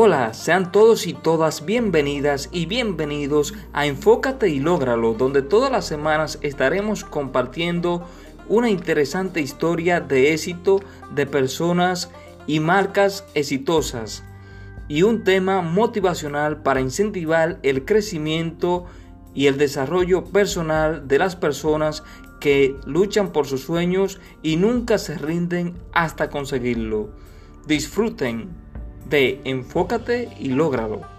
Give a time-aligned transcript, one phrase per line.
[0.00, 5.86] Hola, sean todos y todas bienvenidas y bienvenidos a Enfócate y Lógralo, donde todas las
[5.86, 8.06] semanas estaremos compartiendo
[8.46, 10.78] una interesante historia de éxito
[11.16, 12.12] de personas
[12.46, 14.22] y marcas exitosas
[14.86, 18.84] y un tema motivacional para incentivar el crecimiento
[19.34, 22.04] y el desarrollo personal de las personas
[22.38, 27.10] que luchan por sus sueños y nunca se rinden hasta conseguirlo.
[27.66, 28.67] Disfruten
[29.08, 31.17] de Enfócate y lógralo.